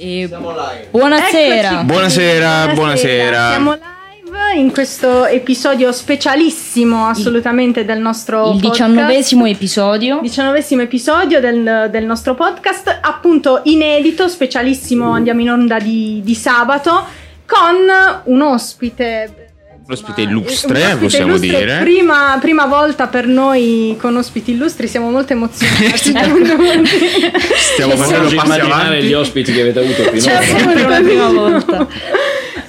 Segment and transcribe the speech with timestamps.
[0.00, 1.70] E buonasera.
[1.70, 1.84] Eccoci.
[1.84, 3.48] Buonasera, buonasera.
[3.50, 8.70] Siamo live in questo episodio specialissimo assolutamente del nostro Il podcast.
[8.70, 10.20] diciannovesimo episodio.
[10.22, 17.04] Diciannovesimo episodio del, del nostro podcast, appunto inedito, specialissimo, andiamo in onda di, di sabato
[17.44, 19.37] con un ospite.
[19.88, 21.58] Un ospite illustre, un ospite possiamo illustre.
[21.64, 21.78] dire.
[21.78, 25.96] Prima, prima volta per noi con ospiti illustri, siamo molto emozionati.
[25.96, 26.36] Stiamo
[27.96, 29.06] facendo siamo- passi immaginare avanti.
[29.06, 30.20] gli ospiti che avete avuto finora.
[30.20, 31.86] Cioè, Sempre una prima volta.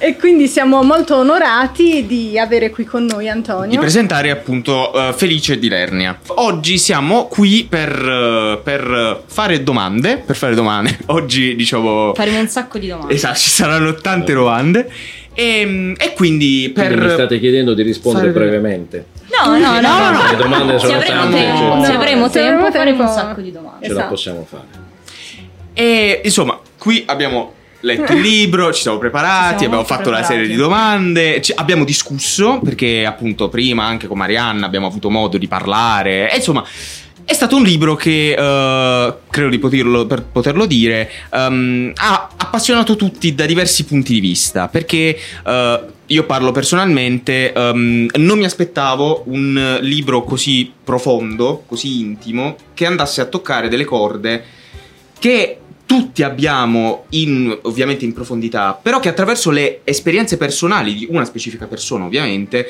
[0.02, 3.78] E quindi siamo molto onorati di avere qui con noi di Antonio.
[3.78, 6.18] presentare appunto eh, Felice di Lernia.
[6.36, 10.96] Oggi siamo qui per, eh, per fare domande, per fare domande.
[11.08, 13.12] Oggi diciamo Faremo un sacco di domande.
[13.12, 14.90] Esatto, ci saranno tante domande
[15.40, 19.06] e, e quindi per Quindi mi state chiedendo di rispondere fare- brevemente.
[19.42, 20.30] No, no, no, no.
[20.30, 23.06] Le domande Se sono avremo tante, tempo, cioè, se avremo Se tempo, avremo faremo un
[23.06, 23.12] tempo.
[23.12, 23.86] sacco di domande.
[23.86, 24.08] ce la Esatto.
[24.14, 24.64] possiamo fare.
[25.72, 30.22] E insomma, qui abbiamo letto il libro, ci siamo preparati, Ci siamo abbiamo fatto una
[30.22, 30.74] serie di preparati.
[30.84, 36.30] domande, ci- abbiamo discusso perché appunto prima anche con Marianna abbiamo avuto modo di parlare
[36.30, 36.62] e insomma
[37.24, 42.96] è stato un libro che eh, credo di poterlo, per poterlo dire ehm, ha appassionato
[42.96, 49.22] tutti da diversi punti di vista perché eh, io parlo personalmente, ehm, non mi aspettavo
[49.26, 54.44] un libro così profondo, così intimo, che andasse a toccare delle corde
[55.18, 61.24] che tutti abbiamo in, ovviamente in profondità, però che attraverso le esperienze personali di una
[61.24, 62.68] specifica persona, ovviamente,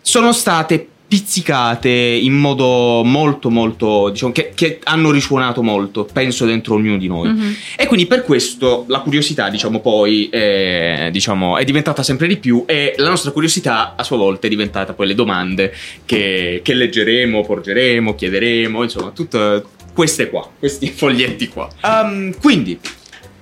[0.00, 6.74] sono state pizzicate in modo molto molto diciamo che, che hanno risuonato molto penso dentro
[6.74, 7.38] ognuno di noi Mm-hmm.
[7.38, 7.56] Mhm.
[7.76, 12.64] e quindi per questo la curiosità, diciamo, poi è, diciamo, è diventata sempre di più
[12.66, 17.42] e la nostra curiosità a sua volta è diventata poi le domande che, che leggeremo,
[17.42, 21.68] porgeremo, chiederemo, insomma, tutte queste qua, questi foglietti qua.
[21.82, 22.78] Ehm, quindi,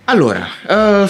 [0.05, 1.09] allora, eh,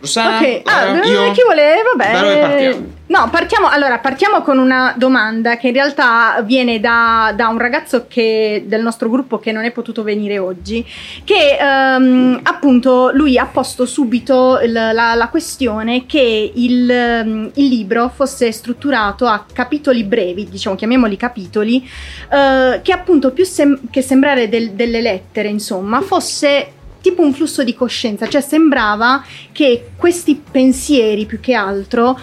[0.00, 1.74] Rossana, Ok, ah, eh, io- chi vuole?
[1.94, 2.10] Vabbè.
[2.40, 2.98] Partiamo?
[3.10, 8.06] No, partiamo, allora, partiamo con una domanda che in realtà viene da, da un ragazzo
[8.08, 10.86] che- del nostro gruppo che non è potuto venire oggi,
[11.24, 18.10] che ehm, appunto lui ha posto subito il- la, la questione che il, il libro
[18.14, 21.84] fosse strutturato a capitoli brevi, diciamo chiamiamoli capitoli,
[22.30, 27.64] eh, che appunto più sem- che sembrare del- delle lettere, insomma, fosse tipo un flusso
[27.64, 32.18] di coscienza, cioè sembrava che questi pensieri più che altro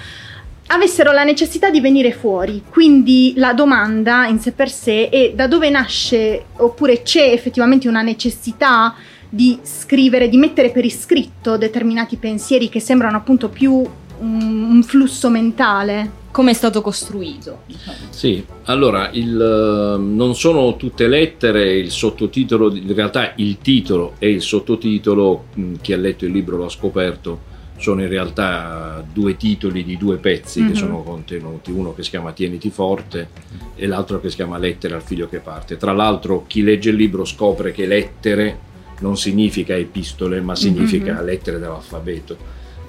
[0.68, 2.64] avessero la necessità di venire fuori.
[2.70, 8.02] Quindi la domanda in sé per sé è da dove nasce oppure c'è effettivamente una
[8.02, 8.96] necessità
[9.30, 13.86] di scrivere, di mettere per iscritto determinati pensieri che sembrano appunto più
[14.20, 16.26] un, flusso mentale.
[16.38, 17.62] Come è stato costruito?
[17.66, 17.98] diciamo.
[18.12, 24.30] Sì, allora il, eh, non sono tutte lettere, il sottotitolo, in realtà il titolo e
[24.30, 25.46] il sottotitolo,
[25.82, 27.40] chi ha letto il libro lo ha scoperto,
[27.78, 30.68] sono in realtà due titoli di due pezzi Mhm.
[30.68, 33.30] che sono contenuti, uno che si chiama Tieniti forte
[33.74, 35.76] e l'altro che si chiama Lettere al figlio che parte.
[35.76, 38.60] Tra l'altro chi legge il libro scopre che lettere
[39.00, 41.26] non significa epistole, ma significa Mhm.
[41.26, 42.38] lettere dell'alfabeto.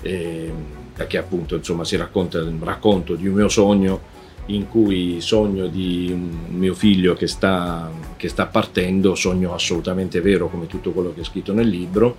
[0.03, 0.53] E,
[0.99, 4.17] perché appunto insomma si racconta un racconto di un mio sogno
[4.47, 6.13] in cui sogno di
[6.49, 11.25] mio figlio che sta, che sta partendo, sogno assolutamente vero come tutto quello che è
[11.25, 12.17] scritto nel libro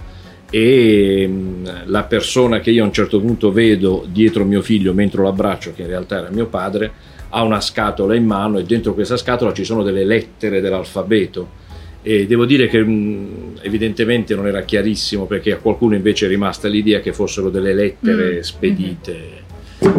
[0.50, 5.24] e mh, la persona che io a un certo punto vedo dietro mio figlio mentre
[5.24, 6.90] lo abbraccio, che in realtà era mio padre,
[7.32, 11.68] ha una scatola in mano e dentro questa scatola ci sono delle lettere dell'alfabeto
[12.02, 16.68] e devo dire che mh, evidentemente non era chiarissimo perché a qualcuno invece è rimasta
[16.68, 18.40] l'idea che fossero delle lettere Mm.
[18.42, 19.18] spedite.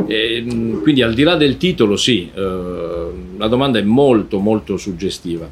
[0.06, 2.40] E, mh, quindi al di là del titolo sì, eh,
[3.36, 5.48] la domanda è molto molto suggestiva.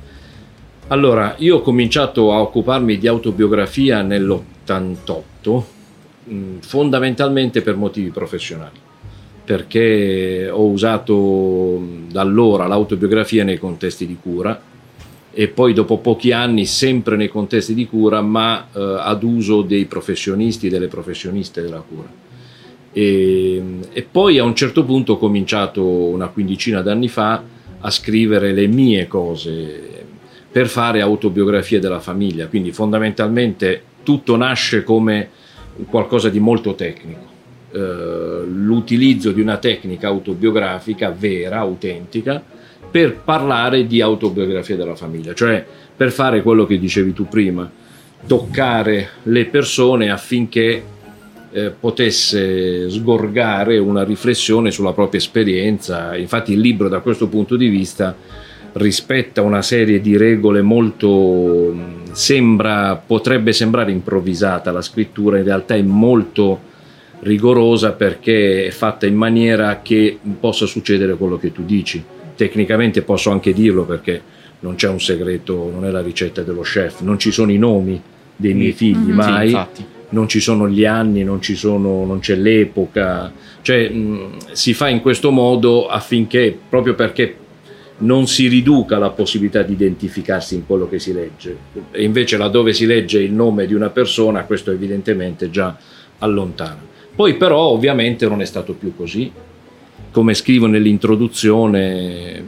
[0.88, 5.62] Allora, io ho cominciato a occuparmi di autobiografia nell'88,
[6.25, 8.76] mh, fondamentalmente per motivi professionali,
[9.44, 14.58] perché ho usato da allora l'autobiografia nei contesti di cura
[15.31, 19.84] e poi dopo pochi anni sempre nei contesti di cura, ma eh, ad uso dei
[19.84, 22.08] professionisti e delle professioniste della cura.
[22.93, 23.62] E,
[23.93, 27.43] e poi a un certo punto ho cominciato una quindicina d'anni fa
[27.81, 30.06] a scrivere le mie cose
[30.50, 35.29] per fare autobiografie della famiglia, quindi fondamentalmente tutto nasce come
[35.88, 37.26] qualcosa di molto tecnico.
[37.70, 42.43] Eh, l'utilizzo di una tecnica autobiografica vera, autentica,
[42.90, 45.64] per parlare di autobiografia della famiglia, cioè
[45.96, 47.70] per fare quello che dicevi tu prima,
[48.26, 50.82] toccare le persone affinché
[51.50, 56.17] eh, potesse sgorgare una riflessione sulla propria esperienza.
[56.17, 58.14] Infatti il libro da questo punto di vista
[58.73, 65.75] rispetta una serie di regole molto mh, sembra, potrebbe sembrare improvvisata la scrittura, in realtà
[65.75, 66.67] è molto
[67.20, 72.02] rigorosa perché è fatta in maniera che possa succedere quello che tu dici.
[72.38, 74.23] Tecnicamente posso anche dirlo perché
[74.61, 78.00] non c'è un segreto, non è la ricetta dello chef, non ci sono i nomi
[78.37, 79.85] dei miei figli Sì, mai, infatti.
[80.11, 83.32] non ci sono gli anni, non, ci sono, non c'è l'epoca,
[83.62, 87.37] cioè mh, si fa in questo modo affinché, proprio perché
[87.99, 91.56] non si riduca la possibilità di identificarsi in quello che si legge.
[91.90, 95.76] E invece laddove si legge il nome di una persona, questo evidentemente già
[96.19, 96.87] allontana.
[97.17, 99.32] Poi però ovviamente non è stato più così.
[100.10, 102.43] Come scrivo nell'introduzione,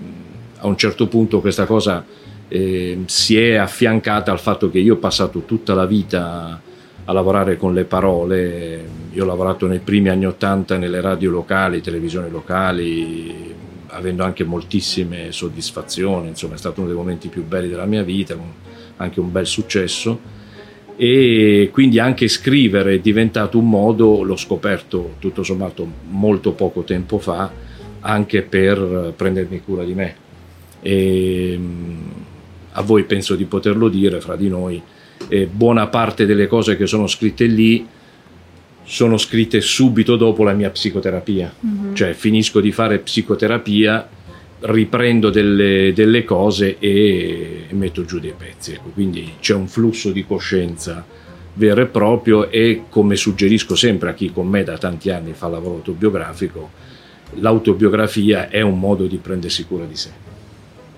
[0.59, 2.05] a un certo punto questa cosa
[2.49, 6.61] eh, si è affiancata al fatto che io ho passato tutta la vita
[7.05, 8.89] a lavorare con le parole.
[9.13, 13.55] Io ho lavorato nei primi anni Ottanta nelle radio locali, televisioni locali,
[13.89, 18.35] avendo anche moltissime soddisfazioni, insomma è stato uno dei momenti più belli della mia vita,
[18.97, 20.40] anche un bel successo
[21.03, 27.19] e quindi anche scrivere è diventato un modo, l'ho scoperto tutto sommato molto poco tempo
[27.19, 27.51] fa,
[28.01, 30.15] anche per prendermi cura di me.
[30.83, 32.13] E, mh,
[32.73, 34.79] a voi penso di poterlo dire fra di noi,
[35.27, 37.87] e buona parte delle cose che sono scritte lì
[38.85, 41.55] sono scritte subito dopo la mia psicoterapia,
[41.95, 44.07] cioè finisco di fare psicoterapia,
[44.61, 48.73] riprendo delle, delle cose e, e metto giù dei pezzi.
[48.73, 51.05] Ecco, quindi c'è un flusso di coscienza
[51.55, 55.49] vero e proprio e come suggerisco sempre a chi con me da tanti anni fa
[55.49, 56.71] lavoro autobiografico,
[57.35, 60.11] l'autobiografia è un modo di prendersi cura di sé.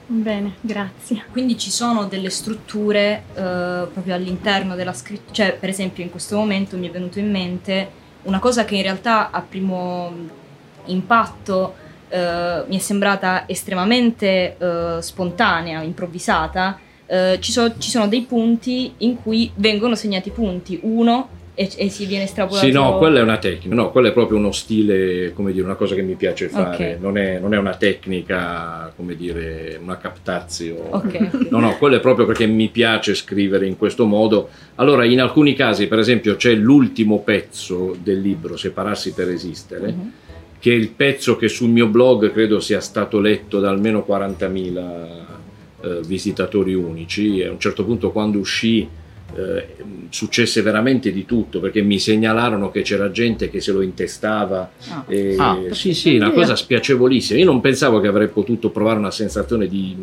[0.07, 1.25] Bene, grazie.
[1.31, 6.37] Quindi ci sono delle strutture eh, proprio all'interno della scrittura, cioè per esempio in questo
[6.37, 10.13] momento mi è venuto in mente una cosa che in realtà a primo
[10.87, 11.75] impatto
[12.13, 16.79] eh, mi è sembrata estremamente eh, spontanea, improvvisata.
[17.07, 21.89] Eh, ci, so- ci sono dei punti in cui vengono segnati punti, uno e, e
[21.91, 22.65] si viene estrapolato.
[22.67, 25.75] Sì, no, quella è una tecnica, no, quella è proprio uno stile, come dire, una
[25.75, 27.01] cosa che mi piace fare, Ok.
[27.01, 30.77] non, è, non è una tecnica, come dire, una captazio.
[30.91, 31.47] Ok, ok.
[31.51, 34.49] No, no, quello è proprio perché mi piace scrivere in questo modo.
[34.77, 40.13] Allora, in alcuni casi, per esempio, c'è l'ultimo pezzo del libro, Separarsi per esistere, Mhm.
[40.63, 45.17] Che è il pezzo che sul mio blog credo sia stato letto da almeno 40.000
[45.83, 47.41] eh, visitatori unici.
[47.41, 48.87] E a un certo punto, quando uscì,
[49.35, 49.67] eh,
[50.11, 54.71] successe veramente di tutto perché mi segnalarono che c'era gente che se lo intestava.
[54.89, 55.05] Ah.
[55.09, 55.59] e- Ah.
[55.73, 57.41] sì, sì, una cosa spiacevolissima.
[57.41, 59.97] Io non pensavo che avrei potuto provare una sensazione di,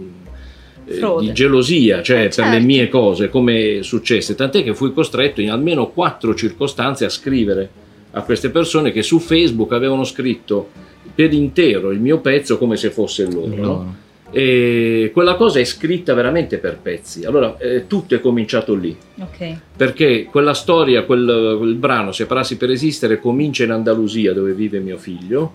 [0.87, 1.25] eh, Frode.
[1.25, 2.65] di gelosia, cioè Eh, per le certo.
[2.65, 4.35] mie cose, come successe.
[4.35, 7.78] Tant'è che fui costretto in almeno quattro circostanze a scrivere
[8.11, 10.69] a queste persone che su Facebook avevano scritto
[11.13, 13.55] per intero il mio pezzo come se fosse loro.
[13.55, 13.95] no?
[14.31, 17.25] E quella cosa è scritta veramente per pezzi.
[17.25, 19.55] Allora, eh, tutto è cominciato lì Ok.
[19.75, 24.97] perché quella storia, quel, quel brano Separarsi per esistere comincia in Andalusia dove vive mio
[24.97, 25.53] figlio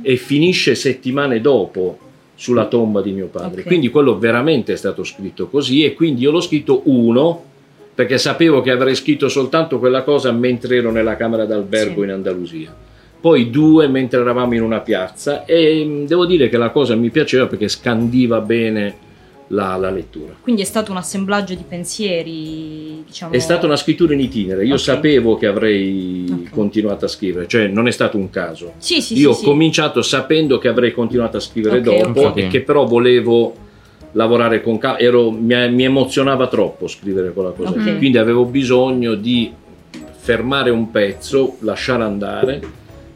[0.00, 1.98] e finisce settimane dopo
[2.34, 3.60] sulla tomba di mio padre.
[3.60, 3.66] Ok.
[3.66, 7.44] Quindi quello veramente è stato scritto così e quindi io l'ho scritto uno
[7.94, 12.04] perché sapevo che avrei scritto soltanto quella cosa mentre ero nella camera d'albergo Sì.
[12.06, 12.74] in Andalusia.
[13.20, 17.10] Poi due mentre eravamo in una piazza e mh, devo dire che la cosa mi
[17.10, 18.96] piaceva perché scandiva bene
[19.48, 20.34] la- la lettura.
[20.40, 21.64] Quindi è stato un assemblaggio di
[22.24, 23.32] pensieri, diciamo.
[23.32, 24.80] È stata una scrittura in itinere, io Ok.
[24.80, 26.50] sapevo che avrei Ok.
[26.50, 28.72] continuato a scrivere, cioè non è stato un caso.
[28.78, 31.82] Sì, sì, io sì, ho cominciato sapendo che avrei continuato a scrivere Ok,
[32.12, 33.54] dopo e che però volevo
[34.14, 37.76] lavorare con calma, ero- mi, mi emozionava troppo scrivere quella cosa, Ok.
[37.84, 37.96] lì.
[37.98, 39.52] quindi avevo bisogno di
[40.16, 42.60] fermare un pezzo, lasciare andare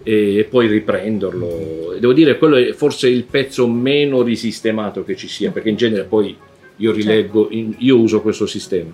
[0.03, 1.95] e, e poi riprenderlo.
[1.95, 5.77] E Devo dire, quello è forse il pezzo meno risistemato che ci sia, perché in
[5.77, 6.37] genere poi
[6.77, 8.91] io rileggo, in- io uso questo sistema.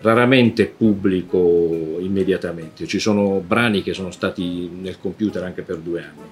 [0.00, 6.28] Raramente pubblico immediatamente, ci sono brani che sono stati nel computer anche per due anni,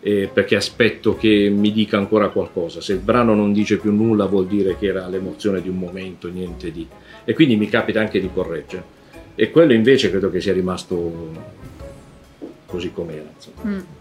[0.00, 2.80] eh, perché aspetto che mi dica ancora qualcosa.
[2.80, 6.28] Se il brano non dice più nulla vuol dire che era l'emozione di un momento,
[6.28, 6.86] niente di...
[7.24, 8.98] E quindi mi capita anche di correggere.
[9.34, 11.30] E quello invece credo che sia rimasto
[12.66, 13.28] così com'era.
[13.34, 13.70] insomma.
[13.70, 13.99] Mm.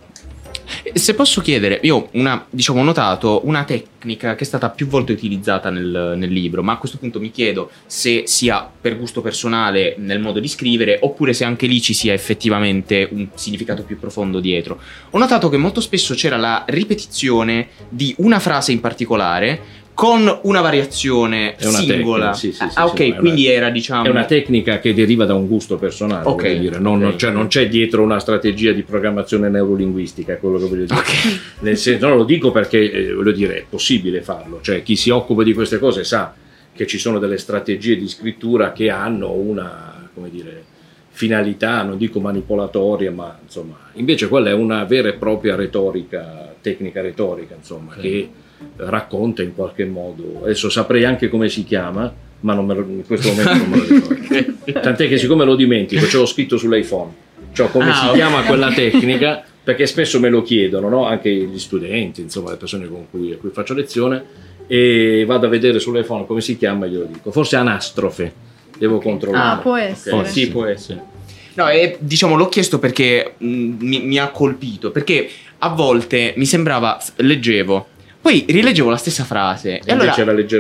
[0.94, 5.12] Se posso chiedere, io una, diciamo, ho notato una tecnica che è stata più volte
[5.12, 9.96] utilizzata nel, nel libro, ma a questo punto mi chiedo se sia per gusto personale
[9.98, 14.40] nel modo di scrivere oppure se anche lì ci sia effettivamente un significato più profondo
[14.40, 14.80] dietro.
[15.12, 20.62] Ho notato che molto spesso c'era la ripetizione di una frase in particolare con una
[20.62, 22.32] variazione È una singola.
[22.32, 24.06] tecnica, sì, sì, sì, ah, ok, ma è una- quindi era diciamo...
[24.06, 26.80] È una tecnica che deriva da un gusto personale, Ok, voglio dire.
[26.80, 27.16] Non, ok.
[27.18, 30.98] cioè, non c'è dietro una strategia di programmazione neurolinguistica, è quello che voglio dire.
[30.98, 31.40] Ok.
[31.60, 35.10] Nel senso, no, lo dico perché eh, voglio dire, è possibile farlo, cioè chi si
[35.10, 36.34] occupa di queste cose sa
[36.74, 40.64] che ci sono delle strategie di scrittura che hanno una, come dire,
[41.10, 47.02] finalità, non dico manipolatoria, ma insomma, invece quella è una vera e propria retorica, tecnica
[47.02, 48.00] retorica, insomma, sì.
[48.00, 48.30] che
[48.78, 50.42] racconta in qualche modo.
[50.44, 54.72] Adesso saprei anche come si chiama, ma lo, in questo momento non me lo ricordo.
[54.80, 57.12] Tant'è che siccome lo dimentico, ce l'ho scritto sull'iPhone,
[57.54, 58.16] cioè come ah, si okay.
[58.16, 61.06] chiama quella tecnica, perché spesso me lo chiedono, no?
[61.06, 65.50] anche gli studenti, insomma le persone con cui, a cui faccio lezione, e vado a
[65.50, 67.32] vedere sull'iPhone come si chiama e glielo dico.
[67.32, 68.34] Forse anastrofe,
[68.78, 69.10] devo okay.
[69.10, 69.60] controllare.
[69.60, 70.16] Ah, può essere.
[70.16, 70.32] Okay.
[70.32, 71.18] Sì, può essere.
[71.56, 76.34] No, e, diciamo l'ho chiesto perché mh, mm, mi, mi ha colpito, perché a volte
[76.38, 77.88] mi sembrava, leggevo,
[78.22, 80.14] poi rileggevo la stessa frase e, allora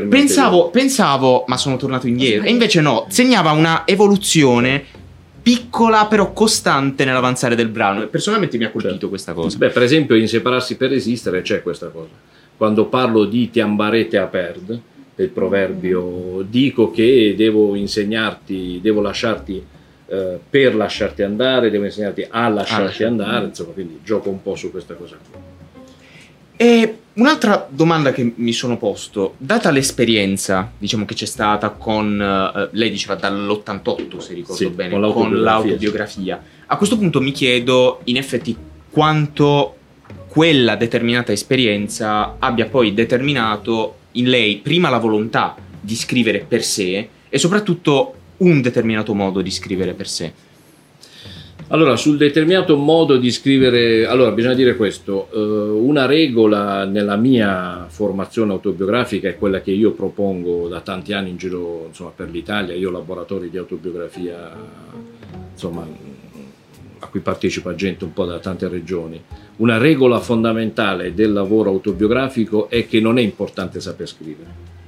[0.07, 2.47] pensavo, pensavo, ma sono tornato indietro.
[2.47, 4.83] E invece no, segnava una evoluzione
[5.41, 8.07] piccola però costante nell'avanzare del brano.
[8.07, 9.09] Personalmente mi ha colpito certo.
[9.09, 9.57] questa cosa.
[9.57, 12.09] Beh, per esempio in Separarsi per esistere c'è questa cosa.
[12.55, 14.81] Quando parlo di ti ambarete a perd,
[15.15, 19.61] del proverbio, dico che devo insegnarti, devo lasciarti
[20.05, 24.55] eh, per lasciarti andare, devo insegnarti a lasciarti ah, andare, insomma, quindi gioco un po'
[24.55, 25.39] su questa cosa qui.
[26.55, 32.69] E un'altra domanda che mi sono posto, data l'esperienza, diciamo che c'è stata con, uh,
[32.71, 36.43] lei diceva dall'88 se ricordo sì, bene, con l'autobiografia, con l'autobiografia.
[36.65, 38.55] A questo punto mi chiedo in effetti
[38.89, 39.75] quanto
[40.27, 47.09] quella determinata esperienza abbia poi determinato in lei prima la volontà di scrivere per sé
[47.29, 50.33] e soprattutto un determinato modo di scrivere per sé.
[51.71, 57.85] Allora, sul determinato modo di scrivere, allora bisogna dire questo, eh, una regola nella mia
[57.89, 62.73] formazione autobiografica è quella che io propongo da tanti anni in giro insomma, per l'Italia,
[62.73, 64.51] io ho laboratori di autobiografia
[65.51, 65.85] insomma,
[67.01, 69.21] a cui partecipa gente un po' da tante regioni.
[69.57, 74.78] Una regola fondamentale del lavoro autobiografico è che non è importante saper scrivere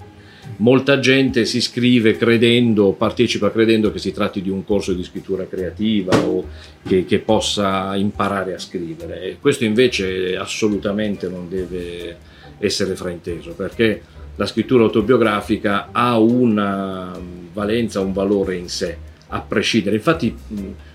[0.61, 5.47] molta gente si iscrive credendo, partecipa credendo che si tratti di un corso di scrittura
[5.47, 6.47] creativa o
[6.87, 9.21] che, che possa imparare a scrivere.
[9.23, 12.17] E questo invece assolutamente non deve
[12.59, 14.01] essere frainteso perché
[14.35, 17.19] la scrittura autobiografica ha una
[17.53, 19.95] valenza, un valore in sé, a prescindere.
[19.95, 20.35] Infatti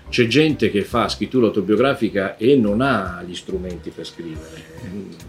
[0.09, 5.25] c'è gente che fa scrittura autobiografica e non ha gli strumenti per scrivere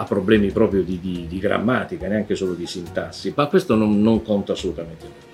[0.00, 4.22] ha problemi proprio di, di, di, grammatica, neanche solo di sintassi, ma questo non, non
[4.22, 5.28] conta assolutamente nulla.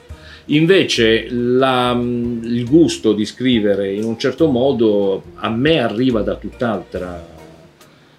[0.46, 7.24] Invece la, il gusto di scrivere in un certo modo a me arriva da tutt'altra,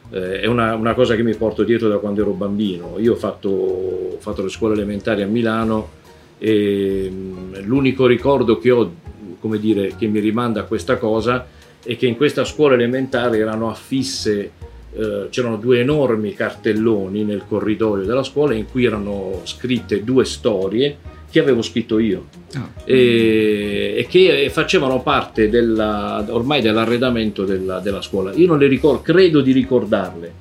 [0.09, 2.95] eh, è una, una, cosa che mi porto dietro da quando ero bambino.
[2.97, 5.89] Io ho fatto, ho fatto le scuole elementari a Milano
[6.37, 8.93] e mm, l'unico ricordo che ho,
[9.41, 11.45] come dire, che mi rimanda a questa cosa
[11.83, 14.51] è che in questa scuola elementare erano affisse
[14.93, 20.97] eh, c'erano due enormi cartelloni nel corridoio della scuola in cui erano scritte due storie
[21.29, 22.69] che avevo scritto io oh.
[22.85, 28.31] e, e, che facevano parte della, ormai dell'arredamento della, della, scuola.
[28.33, 30.33] Io non le ricordo, credo di ricordarle,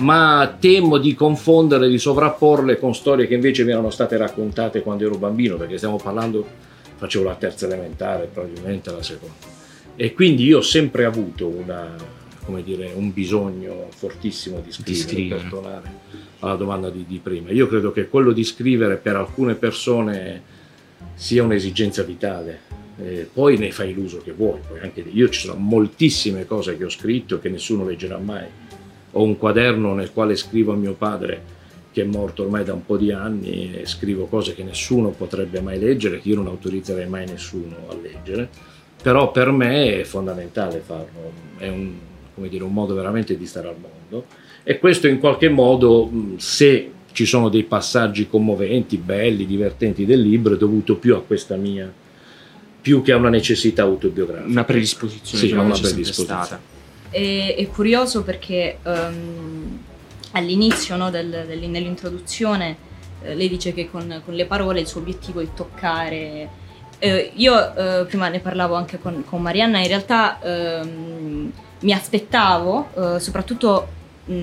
[0.00, 5.06] ma temo di confonderle, di sovrapporle con storie che invece mi erano state raccontate quando
[5.06, 6.46] ero bambino, perché stiamo parlando,
[6.96, 9.34] facevo la terza elementare, probabilmente la seconda.
[9.96, 11.94] E quindi io ho sempre avuto una,
[12.46, 15.40] come dire, un bisogno fortissimo di scrivere, di scrivere.
[15.40, 15.90] per tornare
[16.38, 17.50] alla domanda di, di, prima.
[17.50, 20.42] Io credo che quello di scrivere per alcune persone
[21.14, 22.60] sia un'esigenza vitale.
[22.98, 24.60] Eh, poi ne fai l'uso che vuoi.
[25.12, 28.46] io ci sono moltissime cose che ho scritto che nessuno leggerà mai.
[29.12, 31.54] Ho un quaderno nel quale scrivo a mio padre
[31.96, 35.62] che è morto ormai da un po' di anni e scrivo cose che nessuno potrebbe
[35.62, 38.50] mai leggere, che io non autorizzerei mai nessuno a leggere,
[39.02, 41.94] però per me è fondamentale farlo, è un,
[42.36, 46.90] come dire, un modo veramente di stare al mondo e questo in qualche modo, se
[47.12, 51.88] ci sono dei passaggi commoventi, belli, divertenti del libro, è dovuto più a questa mia,
[52.80, 54.50] più che a una necessità autobiografica.
[54.50, 55.46] Una predisposizione.
[55.46, 56.44] Sì, una predisposizione.
[56.44, 56.60] Stata.
[57.08, 59.78] È, è, curioso perché um,
[60.32, 62.76] all'inizio no, del, del, nell'introduzione
[63.22, 66.64] eh, lei dice che con, con, le parole il suo obiettivo è toccare...
[66.98, 72.88] Eh, io eh, prima ne parlavo anche con, con Marianna, in realtà ehm, mi aspettavo,
[72.94, 73.88] eh, soprattutto
[74.24, 74.34] mh,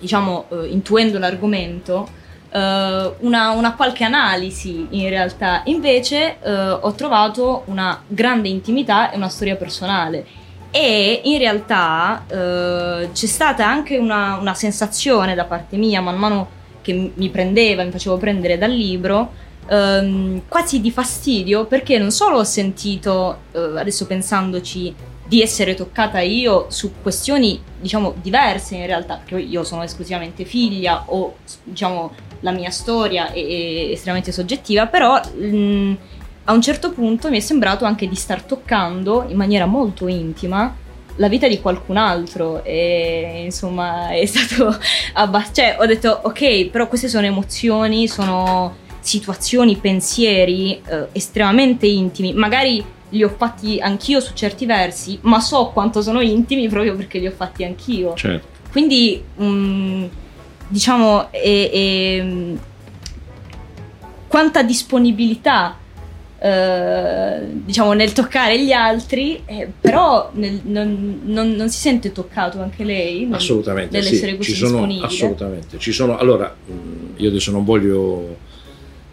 [0.00, 2.08] diciamo eh, intuendo l'argomento,
[2.50, 5.62] eh, una, una, qualche analisi in realtà.
[5.66, 10.44] Invece eh, ho trovato una grande intimità e una storia personale.
[10.70, 16.48] E in realtà eh, c'è stata anche una, una sensazione da parte mia, man mano
[16.82, 22.38] che mi prendeva, mi facevo prendere dal libro, Um, quasi di fastidio perché non solo
[22.38, 24.94] ho sentito, uh, adesso pensandoci,
[25.28, 31.04] di essere toccata io su questioni diciamo diverse in realtà perché io sono esclusivamente figlia
[31.06, 35.96] o diciamo la mia storia è, è estremamente soggettiva, però mh,
[36.44, 40.74] a un certo punto mi è sembrato anche di star toccando in maniera molto intima
[41.18, 44.76] la vita di qualcun altro e insomma è stato
[45.14, 45.62] abbastanza...
[45.62, 52.84] cioè ho detto ok però queste sono emozioni, sono situazioni, pensieri eh, estremamente intimi, magari
[53.10, 57.26] li ho fatti anch'io su certi versi, ma so quanto sono intimi proprio perché li
[57.26, 58.14] ho fatti anch'io.
[58.14, 58.46] Certo.
[58.70, 60.04] Quindi, mh,
[60.68, 62.26] diciamo, è, è,
[64.26, 65.78] quanta disponibilità
[66.38, 72.60] eh, diciamo nel toccare gli altri, eh, però nel, non, non, non, si sente toccato
[72.60, 75.06] anche lei nel, assolutamente nell'essere sì, così ci sono, disponibile.
[75.06, 76.54] Assolutamente, ci sono, allora
[77.16, 78.36] io adesso non voglio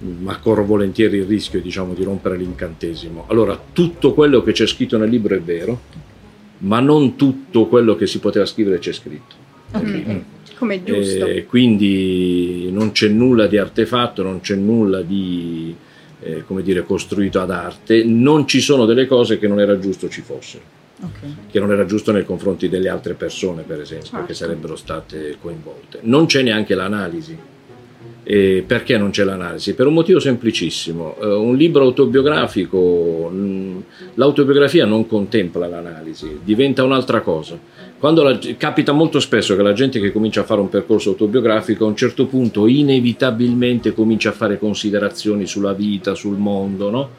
[0.03, 3.25] ma corro volentieri il rischio diciamo, di rompere l'incantesimo.
[3.27, 5.79] Allora, tutto quello che c'è scritto nel libro è vero,
[6.60, 9.36] ma non tutto quello che si poteva scrivere c'è scritto.
[9.72, 10.05] Okay.
[10.07, 10.19] Mm.
[10.57, 11.25] Come è giusto.
[11.25, 15.75] Eh, quindi non c'è nulla di artefatto, non c'è nulla di
[16.22, 20.10] eh, come dire, costruito ad arte, non ci sono delle cose che non era giusto
[20.10, 20.81] ci fossero.
[21.00, 21.36] Okay.
[21.51, 24.25] Che non era giusto nei confronti delle altre persone, per esempio, certo.
[24.25, 26.00] che sarebbero state coinvolte.
[26.03, 27.38] Non c'è neanche l'analisi
[28.23, 29.73] e perché non c'è l'analisi?
[29.73, 31.15] Per un motivo semplicissimo.
[31.19, 33.77] Uh, un libro autobiografico, mh, mm,
[34.15, 37.59] l'autobiografia non contempla l'analisi, diventa un'altra cosa.
[37.99, 41.87] La, capita molto spesso che la gente che comincia a fare un percorso autobiografico a
[41.87, 47.09] un certo punto inevitabilmente comincia a fare considerazioni sulla vita, sul mondo, no?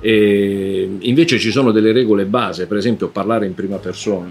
[0.00, 4.30] Invece ci sono delle regole base, per esempio parlare in prima persona.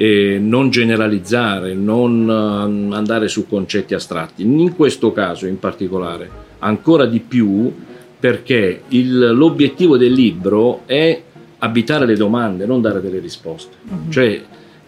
[0.00, 4.44] Eh, non generalizzare, non uh, andare su concetti astratti.
[4.44, 7.72] In questo caso in particolare, ancora di più
[8.20, 11.20] perché il, l'obiettivo del libro è
[11.58, 13.74] abitare le domande, non dare delle risposte.
[13.88, 14.08] Uh-huh.
[14.08, 14.40] Cioè,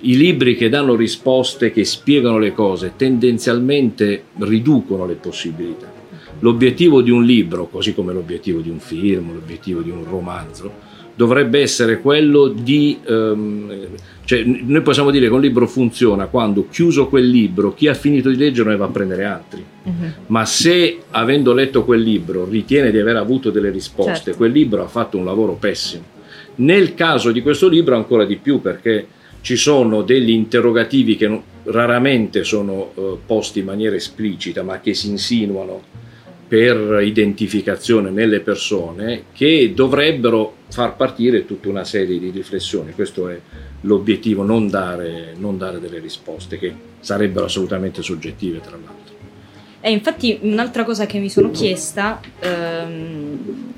[0.02, 5.93] i libri che danno risposte, che spiegano le cose, tendenzialmente riducono le possibilità.
[6.38, 10.73] L'obiettivo di un libro, così come l'obiettivo di un film, l'obiettivo di un romanzo,
[11.20, 12.98] dovrebbe essere quello di...
[13.06, 13.88] Um,
[14.24, 18.30] cioè, noi possiamo dire che un libro funziona quando chiuso quel libro, chi ha finito
[18.30, 19.62] di leggere ne va a prendere altri.
[19.83, 19.92] Uh-huh.
[20.28, 24.37] Ma se avendo letto quel libro ritiene di aver avuto delle risposte, certo.
[24.37, 26.04] quel libro ha fatto un lavoro pessimo.
[26.54, 29.06] Nel caso di questo libro ancora di più perché
[29.42, 34.94] ci sono degli interrogativi che non, raramente sono uh, posti in maniera esplicita ma che
[34.94, 35.83] si insinuano
[36.50, 42.90] per identificazione nelle persone che dovrebbero far partire tutta una serie di riflessioni.
[42.90, 43.38] Questo è
[43.82, 49.14] l'obiettivo, non dare, non dare delle risposte che sarebbero assolutamente soggettive, tra l'altro.
[49.80, 53.72] E infatti un'altra cosa che mi sono chiesta, ehm,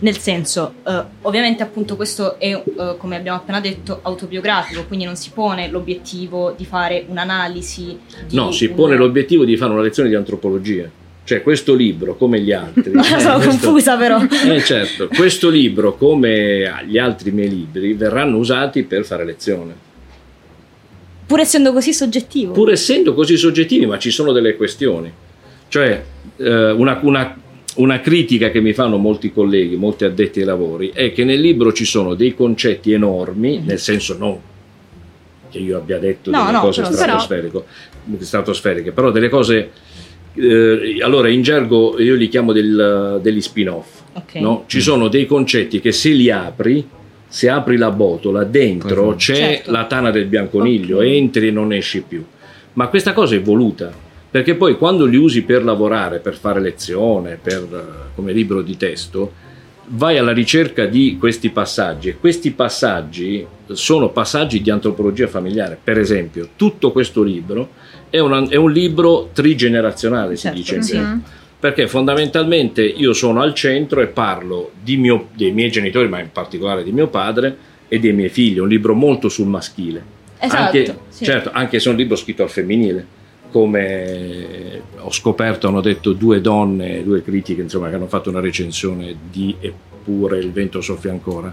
[0.00, 5.16] nel senso, eh, ovviamente appunto questo è, eh, come abbiamo appena detto, autobiografico, quindi non
[5.16, 7.98] si pone l'obiettivo di fare un'analisi.
[8.32, 11.04] no, si pone l'obiettivo di fare una lezione di antropologia.
[11.26, 12.92] Cioè questo libro, come gli altri...
[12.92, 14.20] Ma eh, sono questo, confusa però.
[14.46, 19.74] Eh certo, questo libro, come gli altri miei libri, verranno usati per fare lezione.
[21.26, 22.52] Pur essendo così soggettivo?
[22.52, 25.12] Pur essendo così soggettivi, ma ci sono delle questioni.
[25.66, 26.04] Cioè,
[26.36, 27.36] eh, una, una,
[27.74, 31.72] una critica che mi fanno molti colleghi, molti addetti ai lavori, è che nel libro
[31.72, 34.38] ci sono dei concetti enormi, nel senso non
[35.48, 37.18] che io abbia detto no, delle no, cose però,
[38.20, 39.70] stratosferiche, però delle cose
[40.36, 44.02] eh, allora in gergo io li chiamo del, degli spin-off.
[44.12, 44.40] Okay.
[44.40, 44.64] No?
[44.66, 46.86] Ci sono dei concetti che se li apri,
[47.26, 49.70] se apri la botola, dentro c'è certo.
[49.70, 51.16] la tana del bianconiglio, okay.
[51.16, 52.24] entri e non esci più.
[52.74, 53.92] Ma questa cosa è voluta,
[54.30, 59.32] perché poi quando li usi per lavorare, per fare lezione, per, come libro di testo,
[59.88, 65.78] vai alla ricerca di questi passaggi e questi passaggi sono passaggi di antropologia familiare.
[65.82, 67.70] Per esempio, tutto questo libro
[68.10, 71.00] è, una, è un libro trigenerazionale, certo, si dice sì.
[71.58, 76.84] Perché fondamentalmente io sono al centro e parlo mio, dei miei genitori, ma in particolare
[76.84, 77.56] di mio padre
[77.88, 78.56] e dei miei figli.
[78.56, 80.14] È un libro molto sul maschile.
[80.38, 81.24] Esatto, anche, sì.
[81.24, 83.06] Certo, anche se è un libro scritto al femminile
[83.50, 89.14] come ho scoperto hanno detto due donne, due critiche insomma, che hanno fatto una recensione
[89.30, 91.52] di Eppure il vento soffia ancora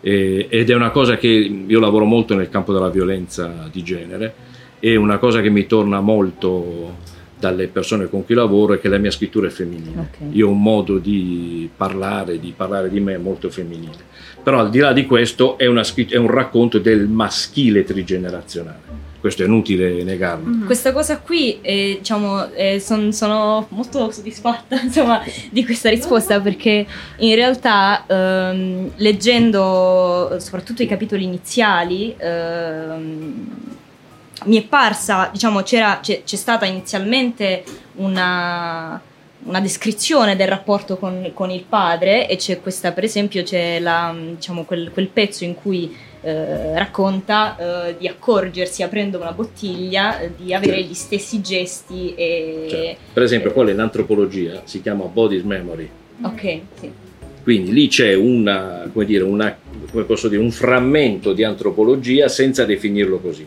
[0.00, 4.34] e, ed è una cosa che io lavoro molto nel campo della violenza di genere
[4.80, 6.96] e una cosa che mi torna molto
[7.38, 10.08] dalle persone con cui lavoro è che la mia scrittura è femminile.
[10.14, 10.28] Okay.
[10.32, 14.08] Io ho un modo di parlare, di parlare di me molto femminile.
[14.42, 19.42] Però al di là di questo è, una, è un racconto del maschile trigenerazionale questo
[19.42, 20.48] è inutile negarlo.
[20.48, 20.66] Mm-hmm.
[20.66, 26.86] Questa cosa qui, eh, diciamo, eh, son, sono molto soddisfatta insomma, di questa risposta perché
[27.18, 33.48] in realtà ehm, leggendo soprattutto i capitoli iniziali ehm,
[34.44, 37.62] mi è parsa, diciamo, c'era, c'è, c'è stata inizialmente
[37.96, 38.98] una,
[39.44, 44.14] una descrizione del rapporto con, con, il padre e c'è questa, per esempio, c'è la,
[44.16, 50.32] diciamo, quel, quel pezzo in cui eh, racconta eh, di accorgersi aprendo una bottiglia eh,
[50.36, 55.42] di avere gli stessi gesti e, cioè, per esempio quello in antropologia si chiama body's
[55.42, 55.88] memory.
[56.22, 56.92] Ok sì.
[57.42, 59.56] Quindi lì c'è una, dire, una,
[59.90, 63.46] dire, un frammento di antropologia senza definirlo così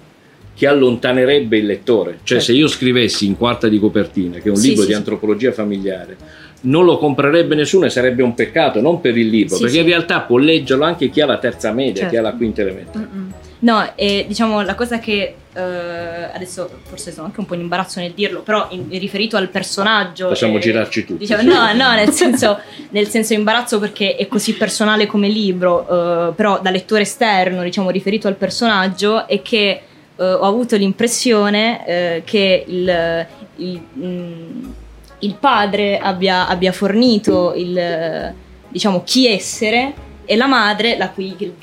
[0.55, 2.19] che allontanerebbe il lettore.
[2.23, 2.43] Cioè, certo.
[2.43, 5.51] se io scrivessi in quarta di copertina, che è un sì, libro sì, di antropologia
[5.51, 6.17] familiare,
[6.61, 10.21] non lo comprerebbe nessuno e sarebbe un peccato, non per il libro, perché in realtà
[10.21, 12.09] può leggerlo anche chi ha la terza media, certo.
[12.09, 13.07] chi ha la quinta elementare.
[13.59, 15.61] No, e diciamo la cosa che eh,
[16.33, 19.49] adesso forse sono anche un po' in imbarazzo nel dirlo, però in, in riferito al
[19.49, 20.27] personaggio.
[20.27, 21.19] Possiamo eh, girarci tutti.
[21.19, 26.33] Diciamo, no, no, nel senso, nel senso imbarazzo perché è così personale come libro, eh,
[26.33, 29.81] però da lettore esterno, diciamo, riferito al personaggio, è che
[30.15, 34.71] eh, ho avuto l'impressione eh, che il, il, mh, mm,
[35.19, 38.33] il padre abbia, abbia fornito il,
[38.67, 39.93] diciamo, chi essere
[40.25, 41.53] e la madre, la cui, che,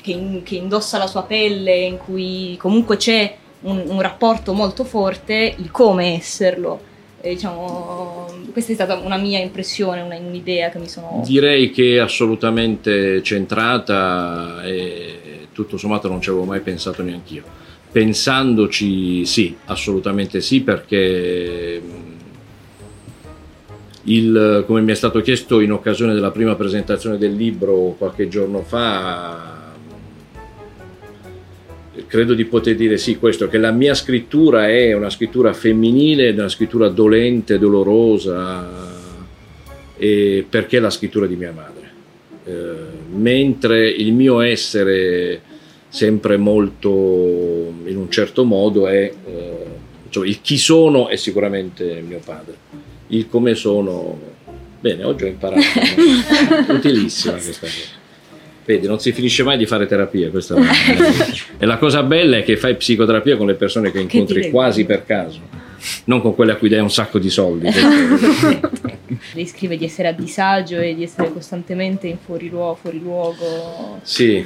[0.43, 5.71] che, indossa la sua pelle, in cui comunque c'è un, un rapporto molto forte, il
[5.71, 6.89] come esserlo.
[7.21, 11.21] Diciamo, questa è stata una mia impressione, una, un'idea che mi sono...
[11.23, 17.60] Direi che è assolutamente centrata e tutto sommato non ci avevo mai pensato neanche io
[17.91, 21.81] Pensandoci sì, assolutamente sì, perché
[24.03, 28.61] il, come mi è stato chiesto in occasione della prima presentazione del libro qualche giorno
[28.61, 29.73] fa,
[32.07, 36.49] credo di poter dire sì questo, che la mia scrittura è una scrittura femminile, una
[36.49, 38.67] scrittura dolente, dolorosa,
[39.97, 41.89] perché è la scrittura di mia madre.
[42.43, 42.73] Eh,
[43.13, 45.41] mentre il mio essere
[45.91, 46.89] sempre molto
[47.83, 49.65] in un certo modo è eh,
[50.07, 52.55] cioè il chi sono è sicuramente mio padre.
[53.07, 54.17] Il come sono
[54.79, 55.61] bene oggi ho imparato
[56.71, 57.99] utilissima questa cosa.
[58.63, 60.55] Vedi non si finisce mai di fare terapia questa
[61.57, 64.85] e la cosa bella è che fai psicoterapia con le persone che incontri che quasi
[64.85, 65.39] per caso
[66.05, 67.67] non con quelle a cui dai un sacco di soldi.
[69.33, 73.99] Lei scrive di essere a disagio e di essere costantemente in fuori luogo, fuori luogo.
[74.03, 74.45] sì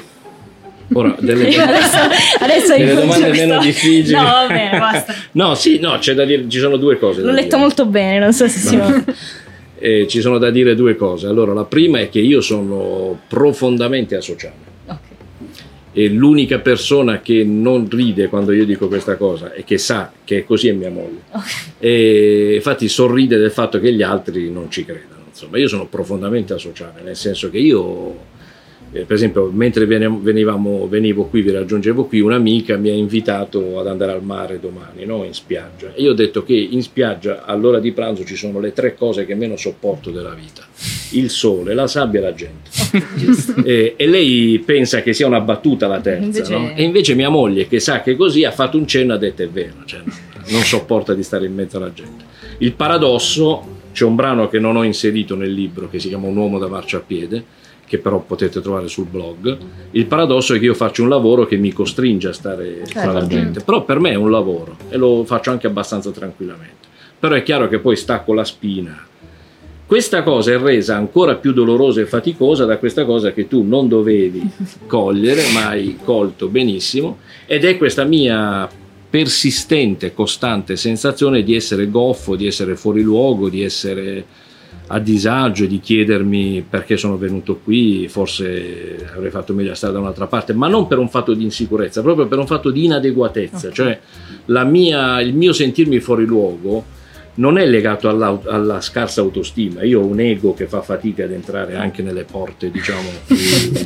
[0.94, 1.98] Ora, delle, adesso,
[2.40, 3.48] adesso delle domande questo...
[3.48, 4.14] meno difficili.
[4.14, 5.14] No, va bene, basta.
[5.34, 7.22] no, sì, no, c'è da dire, ci sono due cose.
[7.22, 7.62] L'ho letto dire.
[7.62, 9.04] molto bene, non so se si va.
[9.80, 11.28] eh, ci sono da dire due cose.
[11.28, 14.74] Allora, la prima è che io sono profondamente asociale.
[14.86, 14.98] Okay.
[15.94, 20.40] E l'unica persona che non ride quando io dico questa cosa e che sa che
[20.40, 21.22] è così è mia moglie.
[21.32, 21.52] Okay.
[21.80, 25.24] E infatti sorride del fatto che gli altri non ci credano.
[25.30, 28.34] Insomma, io sono profondamente asociale, nel senso che io
[28.96, 33.88] eh, per esempio, mentre venivamo, venivo qui, vi raggiungevo qui, un'amica mi ha invitato ad
[33.88, 35.26] andare al mare domani, no?
[35.26, 35.94] in spiaggia.
[35.94, 39.26] E io ho detto che in spiaggia all'ora di pranzo ci sono le tre cose
[39.26, 40.66] che meno sopporto della vita:
[41.12, 42.70] il sole, la sabbia e la gente.
[43.68, 46.58] e, e, lei pensa che sia una battuta la terza, invece...
[46.58, 46.74] No?
[46.74, 49.44] e invece mia moglie, che sa che così, ha fatto un cenno e ha detto
[49.44, 50.00] è vero, cioè,
[50.52, 52.24] non sopporta di stare in mezzo alla gente.
[52.60, 56.38] Il paradosso, c'è un brano che non ho inserito nel libro che si chiama Un
[56.38, 59.58] uomo da marciapiede che però potete trovare sul blog.
[59.92, 63.00] Il paradosso è che io faccio un lavoro che mi costringe a stare certo.
[63.00, 66.88] tra la gente, però per me è un lavoro e lo faccio anche abbastanza tranquillamente.
[67.20, 69.08] Però è chiaro che poi stacco la spina.
[69.86, 73.88] Questa cosa è resa ancora più dolorosa e faticosa da questa cosa che tu non
[73.88, 74.42] dovevi
[74.88, 78.68] cogliere, ma hai colto benissimo, ed è questa mia
[79.08, 84.26] persistente, costante sensazione di essere goffo, di essere fuori luogo, di essere
[84.88, 90.00] a disagio di chiedermi perché sono venuto qui, forse avrei fatto meglio a stare da
[90.00, 93.70] un'altra parte, ma non per un fatto di insicurezza, proprio per un fatto di inadeguatezza,
[93.70, 93.72] okay.
[93.72, 94.00] cioè
[94.66, 96.86] mia, il mio sentirmi fuori luogo
[97.36, 101.32] non è legato alla, alla, scarsa autostima, io ho un ego che fa fatica ad
[101.32, 103.38] entrare anche nelle porte diciamo più,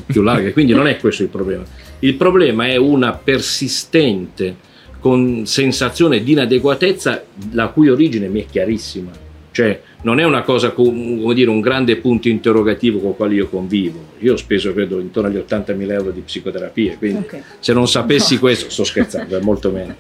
[0.06, 1.64] più larghe, quindi non è questo il problema.
[2.00, 4.68] Il problema è una persistente
[5.00, 9.12] con sensazione di inadeguatezza la cui origine mi è chiarissima,
[9.52, 13.50] cioè non è una cosa come dire un grande punto interrogativo con il quale io
[13.50, 14.00] convivo.
[14.20, 17.42] Io ho speso credo intorno agli 80.000 euro di psicoterapia, quindi okay.
[17.60, 18.40] se non sapessi no.
[18.40, 19.96] questo, sto scherzando, è molto meno,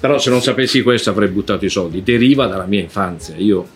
[0.00, 2.02] però se non sapessi questo avrei buttato i soldi.
[2.02, 3.36] Deriva dalla mia infanzia.
[3.36, 3.66] Io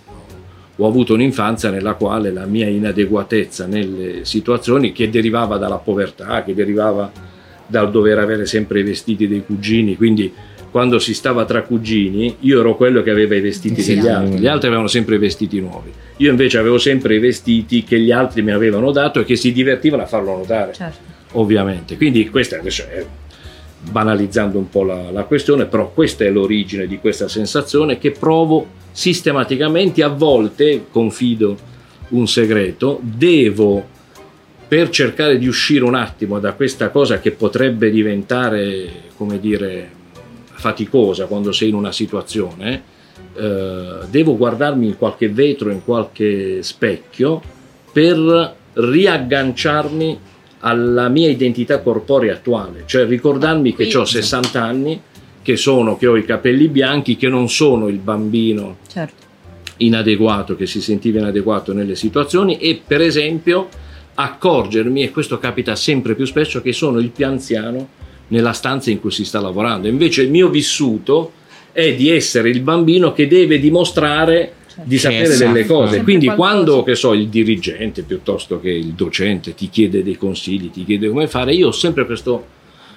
[0.77, 6.55] ho avuto un'infanzia nella quale la mia inadeguatezza nelle situazioni che derivava dalla povertà, che
[6.55, 7.11] derivava
[7.67, 10.33] dal dover avere sempre i vestiti dei cugini, quindi
[10.73, 14.39] quando si stava tra cugini, io ero quello che aveva i vestiti sì, degli altri,
[14.39, 15.93] gli altri avevano sempre i vestiti nuovi.
[16.17, 19.53] Io invece avevo sempre i vestiti che gli altri mi avevano dato e che si
[19.53, 20.99] divertivano a farlo notare, certo.
[21.33, 21.99] ovviamente.
[21.99, 23.05] Quindi questa adesso è
[23.83, 28.67] banalizzando un po' la, la questione, però questa è l'origine di questa sensazione che provo
[28.93, 31.55] sistematicamente, a volte, confido
[32.09, 33.87] un segreto, devo
[34.67, 40.01] per cercare di uscire un attimo da questa cosa che potrebbe diventare, come dire,
[40.63, 42.83] faticosa quando sei in una situazione,
[43.35, 47.43] eh, devo guardarmi in qualche vetro, in qualche specchio
[47.93, 50.19] per riagganciarmi
[50.61, 55.01] alla mia identità corporea attuale, cioè ricordarmi che ho 60 anni,
[55.43, 59.25] che, sono, che ho i capelli bianchi, che non sono il bambino Certo.
[59.79, 63.69] inadeguato, che si sentiva inadeguato nelle situazioni e per esempio
[64.15, 67.89] accorgermi, e questo capita sempre più spesso, che sono il più anziano
[68.33, 69.89] nella stanza in cui si sta lavorando.
[69.89, 71.33] Invece il mio vissuto
[71.71, 75.95] è di essere il bambino che deve dimostrare di Che sapere sa delle cose.
[75.97, 80.71] sempre Quindi quando che so, il dirigente piuttosto che il docente ti chiede dei consigli,
[80.71, 82.47] ti chiede come fare, io ho sempre questo-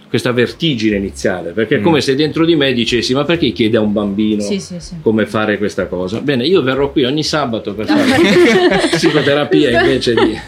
[0.08, 2.02] questa vertigine iniziale, perché è come Mm.
[2.02, 4.96] se dentro di me dicessi ma perché chiede a un bambino Sì, sì, sì.
[5.02, 6.22] come fare questa cosa?
[6.22, 10.40] Bene, io verrò qui ogni sabato per fare psicoterapia invece di...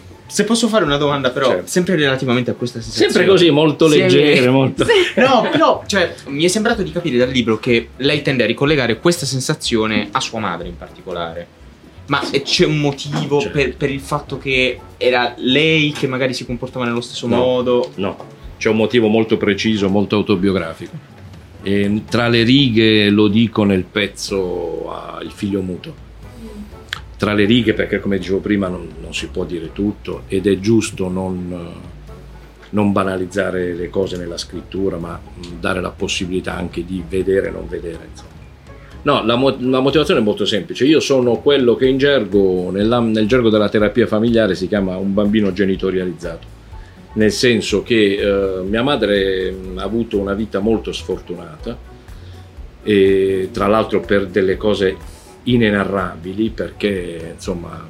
[0.30, 1.66] Se posso fare una domanda, però, Certo.
[1.66, 3.10] sempre relativamente a questa sensazione.
[3.12, 3.98] Sempre così, molto Sì.
[3.98, 4.84] leggere, molto...
[5.16, 8.98] No, però, cioè, mi è sembrato di capire dal libro che lei tende a ricollegare
[9.00, 11.46] questa sensazione a sua madre in particolare.
[12.06, 13.56] Ma c'è un motivo Certo.
[13.58, 17.36] per, per il fatto che era lei che magari si comportava nello stesso No.
[17.36, 17.90] modo?
[17.96, 18.16] No,
[18.58, 20.92] c'è un motivo molto preciso, molto autobiografico.
[21.62, 26.08] E tra le righe lo dico nel pezzo a Il figlio muto.
[27.20, 30.58] Tra le righe perché come dicevo prima non, non si può dire tutto ed è
[30.58, 32.12] giusto non, eh,
[32.70, 37.50] non banalizzare le cose nella scrittura ma mh, dare la possibilità anche di vedere e
[37.50, 38.08] non vedere.
[38.10, 38.30] Insomma.
[39.02, 40.86] No, la, mo- la motivazione è molto semplice.
[40.86, 45.12] Io sono quello che in gergo, nella- nel gergo della terapia familiare si chiama un
[45.12, 46.58] bambino genitorializzato
[47.12, 51.76] nel senso che eh, mia madre mh, ha avuto una vita molto sfortunata
[52.82, 55.18] e tra l'altro per delle cose
[55.54, 57.86] inenarrabili perché insomma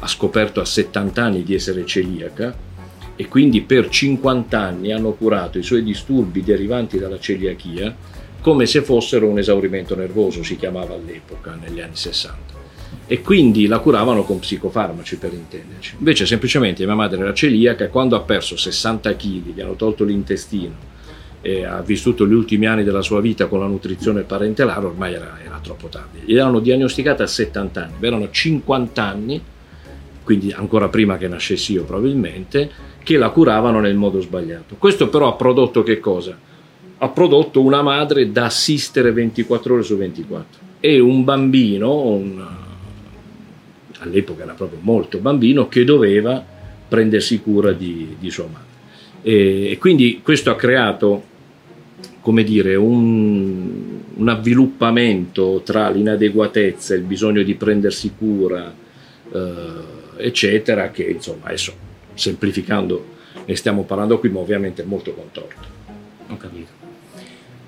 [0.00, 2.56] ha scoperto a 70 anni di essere celiaca
[3.16, 7.94] e quindi per 50 anni hanno curato i suoi disturbi derivanti dalla celiachia
[8.40, 12.56] come se fossero un esaurimento nervoso, si chiamava all'epoca, negli anni 60
[13.10, 15.96] e quindi la curavano con psicofarmaci per intenderci.
[15.98, 20.96] Invece semplicemente mia madre era celiaca quando ha perso 60 kg, gli hanno tolto l'intestino
[21.40, 25.38] e ha vissuto gli ultimi anni della sua vita con la nutrizione parentelare, ormai era,
[25.44, 26.20] era troppo tardi.
[26.24, 29.40] Gli erano diagnosticate a 70 anni, erano 50 anni,
[30.24, 32.70] quindi ancora prima che nascessi io probabilmente,
[33.02, 34.74] che la curavano nel modo sbagliato.
[34.76, 36.36] Questo però ha prodotto che cosa?
[37.00, 42.46] Ha prodotto una madre da assistere 24 ore su 24 e un bambino, un,
[44.00, 46.44] all'epoca era proprio molto bambino, che doveva
[46.88, 48.67] prendersi cura di, di sua madre.
[49.22, 51.22] E, e quindi questo ha creato,
[52.20, 58.72] come dire, un, un avviluppamento tra l'inadeguatezza il bisogno di prendersi cura,
[59.32, 61.72] eh, eccetera, che insomma adesso
[62.14, 65.66] semplificando ne stiamo parlando qui, ma ovviamente è molto contorto.
[66.28, 66.76] Ho capito.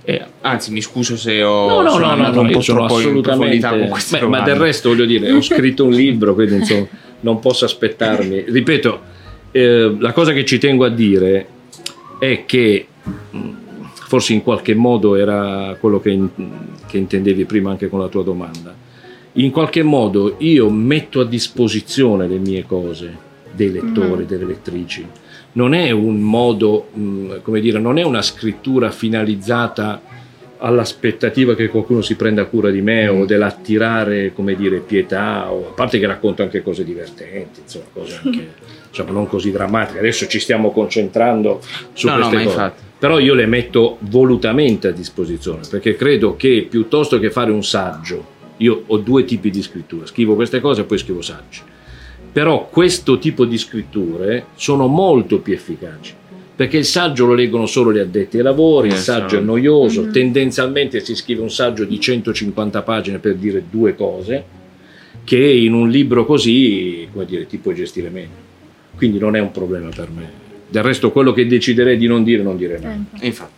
[0.03, 3.69] Eh, anzi, mi scuso se ho No, no, no, no, no, un po' troppo assolutamente...
[4.11, 6.87] Beh, ma del resto voglio dire, ho scritto un libro, quindi insomma
[7.21, 8.45] non posso aspettarmi.
[8.49, 9.01] Ripeto,
[9.53, 11.47] eh, la cosa che ci tengo a dire
[12.19, 12.87] è che
[13.31, 13.39] mh,
[13.95, 16.29] forse in qualche modo era quello che, in-
[16.87, 18.75] che intendevi prima anche con la tua domanda.
[19.35, 25.07] In qualche modo io metto a disposizione le mie cose dei lettori, delle lettrici.
[25.53, 30.01] Non è un modo, mh, come dire, non è una scrittura finalizzata
[30.59, 35.73] all'aspettativa che qualcuno si prenda cura di me o dell'attirare, come dire, pietà, o, a
[35.73, 38.49] parte che racconto anche cose divertenti, insomma, cose anche
[38.91, 39.99] insomma, non così drammatiche.
[39.99, 41.61] Adesso ci stiamo concentrando
[41.95, 42.55] su No, no, queste ma cose.
[42.55, 42.83] infatti.
[43.01, 48.39] Però io le metto volutamente a disposizione perché credo che piuttosto che fare un saggio,
[48.59, 51.61] io ho due tipi di scrittura, scrivo queste cose e poi scrivo saggi.
[52.33, 56.15] Però questo tipo di scritture sono molto più efficaci
[56.55, 59.21] perché il saggio lo leggono solo gli addetti ai lavori, il Esatto.
[59.21, 60.13] saggio è noioso, Mhm.
[60.13, 64.45] tendenzialmente si scrive un saggio di 150 pagine per dire due cose
[65.25, 68.49] che in un libro così, come dire, ti puoi gestire meglio.
[69.01, 70.29] Quindi non è un problema per me.
[70.69, 73.03] Del resto quello che deciderei di non dire non dire mai.
[73.19, 73.53] E infatti.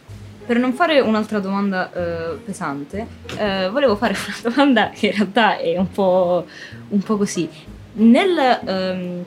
[0.46, 3.04] Per non fare un'altra domanda eh, pesante,
[3.36, 6.46] eh, volevo fare una domanda che in realtà è un po',
[6.90, 7.48] un po' così.
[7.94, 9.24] Nel ehm,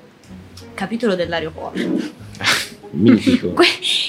[0.73, 1.79] capitolo dell'aeroporto,
[2.91, 3.49] Mitico.
[3.53, 3.65] que-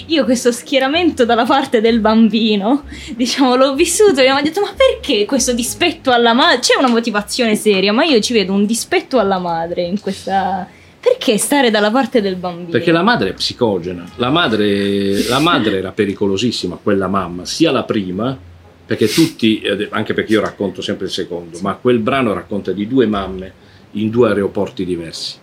[0.07, 2.85] io questo schieramento dalla parte del bambino,
[3.17, 6.61] diciamo, l'ho vissuto e mi hanno detto ma perché questo dispetto alla madre?
[6.61, 10.69] C'è una motivazione seria, ma io ci vedo un dispetto alla madre in questa...
[11.07, 12.71] perché stare dalla parte del bambino?
[12.71, 17.85] Perché la madre è psicogena, la madre, la madre era pericolosissima, quella mamma, sia la
[17.85, 18.37] prima,
[18.85, 23.07] perché tutti, anche perché io racconto sempre il secondo, ma quel brano racconta di due
[23.07, 23.53] mamme
[23.93, 25.37] in due aeroporti diversi.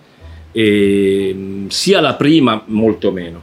[0.51, 3.41] E, mh, sia la prima molto meno,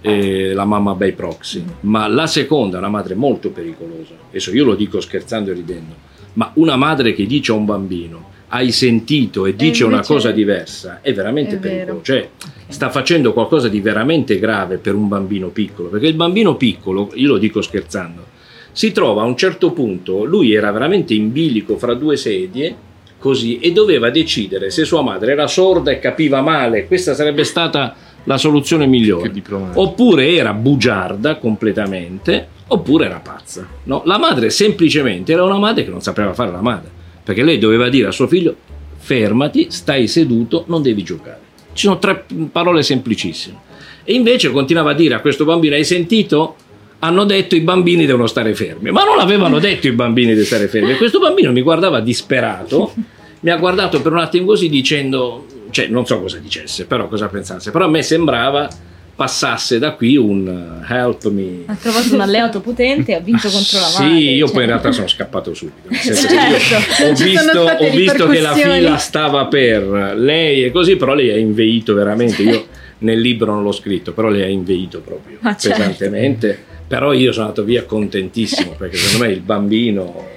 [0.00, 4.14] eh, la mamma bei proxy, ma la seconda è una madre molto pericolosa.
[4.30, 5.94] Adesso io lo dico scherzando e ridendo,
[6.32, 10.30] ma una madre che dice a un bambino hai sentito e dice una invece- cosa
[10.30, 12.28] diversa è veramente è pericoloso, cioè
[12.68, 17.28] sta facendo qualcosa di veramente grave per un bambino piccolo, perché il bambino piccolo, io
[17.28, 18.26] lo dico scherzando,
[18.70, 22.74] si trova a un certo punto, lui era veramente in bilico fra due sedie,
[23.18, 27.94] così, e doveva decidere se sua madre era sorda e capiva male, questa sarebbe stata
[28.24, 29.30] la soluzione migliore.
[29.74, 33.66] Oppure era bugiarda completamente, oppure era pazza.
[33.84, 34.02] no?
[34.04, 37.88] La madre semplicemente era una madre che non sapeva fare la madre, perché lei doveva
[37.88, 38.56] dire a suo figlio
[38.96, 41.40] fermati, stai seduto, non devi giocare.
[41.72, 43.70] Ci sono tre parole semplicissime.
[44.04, 46.56] E invece continuava a dire a questo bambino, hai sentito?
[47.00, 50.68] Hanno detto i bambini devono stare fermi, ma non avevano detto i bambini di stare
[50.68, 50.92] fermi.
[50.92, 52.92] E questo bambino mi guardava disperato,
[53.40, 57.26] mi ha guardato per un attimo così dicendo, cioè non so cosa dicesse, però cosa
[57.28, 58.68] pensasse, però a me sembrava
[59.14, 61.64] passasse da qui un uh, help me.
[61.66, 64.18] Ha trovato un alleato potente e ha vinto contro la Sì, madre.
[64.18, 64.54] io cioè.
[64.54, 65.94] poi in realtà sono scappato subito.
[65.94, 67.04] Certo.
[67.04, 71.36] ho visto, ho visto che la fila stava per lei e così, però lei ha
[71.36, 72.42] inveito veramente.
[72.42, 72.66] Io
[72.98, 75.78] nel libro non l'ho scritto, però lei ha inveito proprio Ma certo.
[75.78, 76.70] pesantemente.
[76.86, 80.28] Però io sono andato via contentissimo perché secondo me il bambino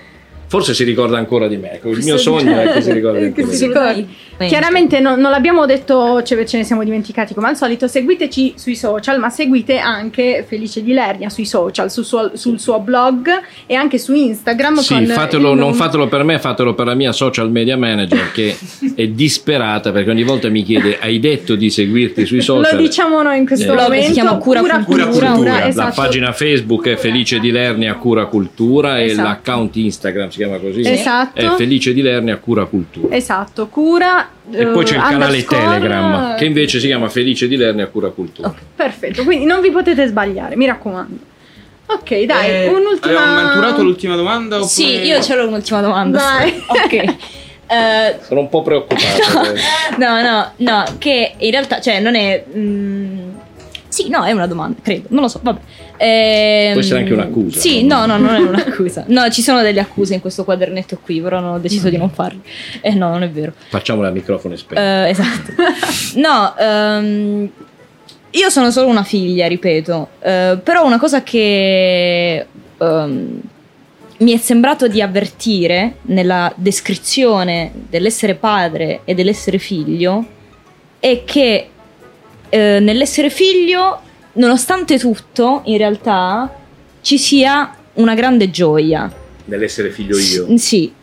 [0.48, 1.74] forse si ricorda ancora di me.
[1.74, 4.08] Ecco, il mio sogno è che si ricordi ancora di me.
[4.38, 7.88] Chiaramente no- non l'abbiamo detto, ce, ce ne siamo dimenticati come al solito.
[7.88, 12.80] Seguiteci sui social, ma seguite anche Felice di Lernia sui social, sul suo, sul suo
[12.80, 13.30] blog
[13.66, 14.76] e anche su Instagram.
[14.78, 18.56] Sì, con fatelo, non fatelo per me, fatelo per la mia social media manager che
[18.96, 22.76] è disperata perché ogni volta mi chiede hai detto di seguirti sui social.
[22.76, 24.06] Lo diciamo noi in questo Eh, momento.
[24.08, 24.84] si chiama Cura Cultura.
[24.84, 25.52] Cura Cultura.
[25.60, 25.94] La esatto.
[25.96, 29.28] pagina Facebook è Felice di Lernia Cura Cultura e Esatto.
[29.28, 30.82] l'account Instagram si chiama così.
[30.82, 31.40] Esatto.
[31.40, 33.16] È Felice di Lernia Cura Cultura.
[33.16, 34.25] Esatto, cura.
[34.52, 38.10] E poi c'è il eh, canale Telegram che invece si chiama Felice di Lernia Cura
[38.10, 38.50] Cultura.
[38.50, 38.58] Ok.
[38.76, 41.34] Perfetto, quindi non vi potete sbagliare, mi raccomando.
[41.88, 43.22] Ok, dai, Eh, un'ultima.
[43.22, 44.56] Abbiamo avventurato l'ultima domanda?
[44.56, 44.70] Oppure...
[44.72, 46.20] Sì, io ce l'ho un'ultima domanda.
[46.20, 46.64] Vai.
[46.68, 47.16] Ok.
[47.68, 49.06] Eh, Sono un po' preoccupato.
[49.54, 49.60] eh.
[49.98, 52.44] no, no, no, che in realtà, cioè, non è.
[52.56, 53.30] mm,
[53.88, 55.60] sì, no, è una domanda, credo, non lo so, vabbè.
[55.98, 58.06] Ehm, Può essere anche un'accusa, Sì, no?
[58.06, 59.06] no, no, non è un'accusa.
[59.08, 62.10] No, ci sono delle accuse in questo quadernetto qui, però non ho deciso di non
[62.10, 62.42] farle.
[62.82, 63.54] Eh, no, non è vero.
[63.70, 64.82] Facciamola a microfono spento.
[64.82, 65.52] Eh, esatto.
[66.16, 67.50] No, ehm,
[68.32, 72.46] io sono solo una figlia, ripeto, eh, però una cosa che
[72.78, 73.40] ehm,
[74.18, 80.26] mi è sembrato di avvertire nella descrizione dell'essere padre e dell'essere figlio
[81.00, 81.70] è che
[82.50, 84.02] eh, nell'essere figlio,
[84.36, 86.54] nonostante tutto, in realtà
[87.02, 89.12] ci sia una grande gioia.
[89.46, 90.48] Nell'essere figlio io.
[90.58, 90.94] S- Sì.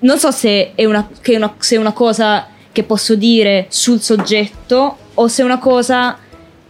[0.00, 4.96] Non so se è una, una- se è una cosa che posso dire sul soggetto
[5.14, 6.16] o se è una cosa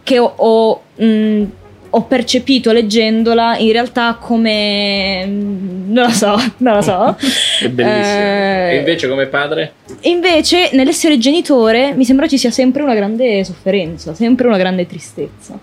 [0.01, 1.43] che ho, ho, mh,
[1.91, 5.25] ho percepito leggendola in realtà come...
[5.25, 7.15] mh, non lo so, non lo so.
[7.61, 8.17] È bellissimo.
[8.19, 9.73] Eh, E invece come padre?
[10.01, 15.57] Invece, nell'essere genitore, mi sembra ci sia sempre una grande sofferenza, sempre una grande tristezza.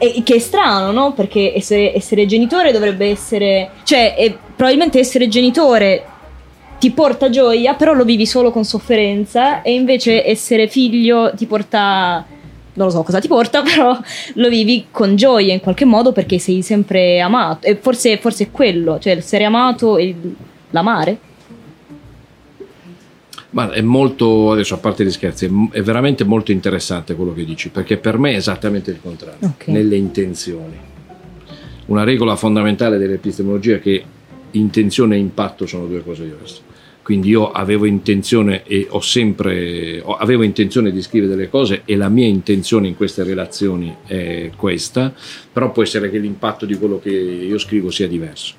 [0.00, 1.12] E che è strano, no?
[1.12, 3.70] Perché essere, essere genitore dovrebbe essere.
[3.84, 6.04] cioè, e probabilmente essere genitore
[6.78, 12.24] ti porta gioia, però lo vivi solo con sofferenza, e invece essere figlio ti porta.
[12.78, 13.98] Non lo so cosa ti porta, però
[14.34, 17.66] lo vivi con gioia in qualche modo perché sei sempre amato.
[17.66, 20.14] E forse, forse è quello, cioè essere amato e
[20.70, 21.18] l'amare.
[23.50, 27.70] Ma è molto, adesso a parte gli scherzi, è, veramente molto interessante quello che dici,
[27.70, 29.68] perché per me è esattamente il contrario, Ok.
[29.68, 30.76] nelle intenzioni.
[31.86, 34.04] Una regola fondamentale dell'epistemologia è che
[34.52, 36.60] intenzione e impatto sono due cose diverse.
[37.08, 42.10] Quindi io avevo intenzione e ho sempre avevo intenzione di scrivere delle cose e la
[42.10, 45.14] mia intenzione in queste relazioni è questa,
[45.50, 48.56] però può essere che l'impatto di quello che io scrivo sia diverso.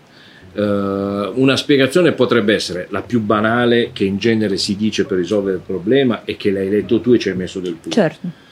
[0.51, 5.57] Eh, una spiegazione potrebbe essere la più banale che in genere si dice per risolvere
[5.57, 8.48] il problema e che l'hai letto tu e ci hai messo del tuo Certo.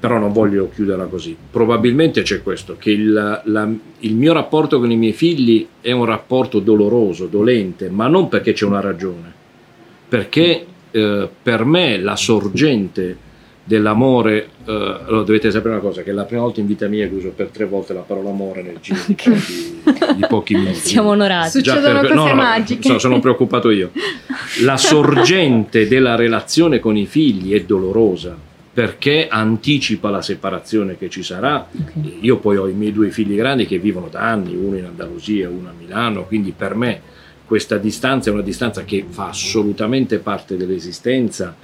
[0.00, 1.36] Però non voglio chiuderla così.
[1.50, 3.70] Probabilmente c'è questo, che il, la-
[4.00, 8.52] il mio rapporto con i miei figli è un rapporto doloroso, dolente, ma non perché
[8.52, 9.32] c'è una ragione,
[10.08, 13.18] perché eh, per me la sorgente
[13.66, 17.08] dell'amore, eh, allora dovete sapere una cosa, che è la prima volta in vita mia
[17.08, 20.74] che uso per tre volte la parola amore nel giro di, pochi, di pochi minuti.
[20.74, 21.50] Siamo onorati.
[21.50, 22.88] Succedono per- cose no, no, magiche.
[22.88, 23.90] so- sono preoccupato io.
[24.64, 28.36] la sorgente della relazione con i figli è dolorosa
[28.74, 31.66] perché anticipa la separazione che ci sarà.
[31.72, 31.92] Ok.
[32.20, 35.48] Io poi ho i miei due figli grandi che vivono da anni, uno in Andalusia,
[35.48, 37.00] uno a Milano, quindi per me
[37.46, 41.54] questa distanza è una distanza che fa assolutamente parte dell'esistenza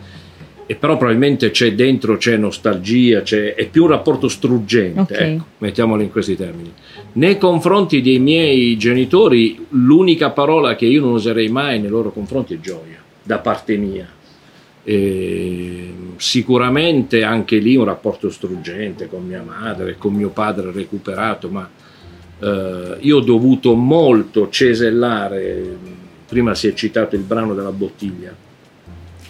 [0.67, 5.21] e però probabilmente c'è dentro c'è nostalgia, c'è, è più un rapporto struggente, Ok.
[5.21, 6.73] ecco, mettiamolo in questi termini.
[7.15, 12.55] Nei confronti dei miei genitori l'unica parola che io non userei mai nei loro confronti
[12.55, 14.07] è gioia, da parte mia.
[14.91, 21.71] E sicuramente anche lì un rapporto struggente con mia madre, con mio padre recuperato, ma
[22.41, 25.77] eh, io ho dovuto molto cesellare,
[26.27, 28.35] prima si è citato il brano della bottiglia,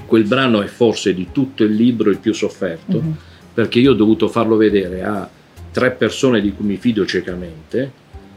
[0.07, 3.17] quel brano è forse di tutto il libro il più sofferto, Mhm.
[3.53, 5.29] perché io ho dovuto farlo vedere a
[5.71, 7.93] tre persone di cui mi fido ciecamente